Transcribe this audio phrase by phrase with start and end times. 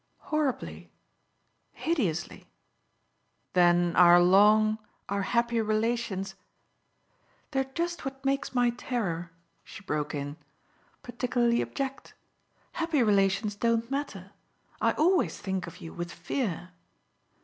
[0.33, 0.91] "Horribly
[1.73, 2.47] hideously."
[3.53, 6.33] "Then our long, our happy relations?"
[7.51, 9.29] "They're just what makes my terror,"
[9.63, 10.37] she broke in,
[11.03, 12.15] "particularly abject.
[12.71, 14.31] Happy relations don't matter.
[14.81, 16.71] I always think of you with fear."